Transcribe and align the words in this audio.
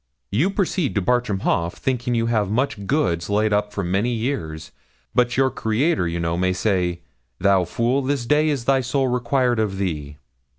You 0.31 0.49
proceed 0.49 0.95
to 0.95 1.01
Bartram 1.03 1.41
Haugh, 1.41 1.69
thinking 1.69 2.15
you 2.15 2.25
have 2.25 2.49
much 2.49 2.87
goods 2.87 3.29
laid 3.29 3.53
up 3.53 3.71
for 3.71 3.83
many 3.83 4.09
years; 4.09 4.71
but 5.13 5.37
your 5.37 5.51
Creator, 5.51 6.07
you 6.07 6.19
know, 6.19 6.35
may 6.35 6.53
say, 6.53 7.01
"Thou 7.37 7.65
fool, 7.65 8.01
this 8.01 8.25
day 8.25 8.49
is 8.49 8.65
thy 8.65 8.81
soul 8.81 9.07
required 9.09 9.59
of 9.59 9.77
thee." 9.77 10.17